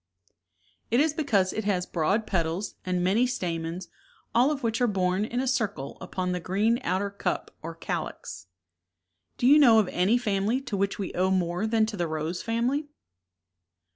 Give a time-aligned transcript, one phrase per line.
[0.89, 3.87] It is because it has broad pet als, and many stamens,
[4.33, 8.47] all of which are borne in a circle upon the green outer cup or calyx.
[8.47, 12.07] '°^"'''^'"■^' Do you know of any family to which we owe more than to the
[12.07, 12.87] rose family?